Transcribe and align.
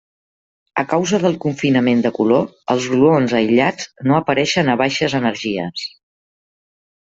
A 0.81 0.83
causa 0.93 1.19
del 1.25 1.37
confinament 1.43 2.01
de 2.07 2.11
color, 2.15 2.49
els 2.75 2.89
gluons 2.95 3.37
aïllats 3.43 3.87
no 4.09 4.19
apareixen 4.23 4.75
a 4.75 4.81
baixes 4.85 5.19
energies. 5.23 5.89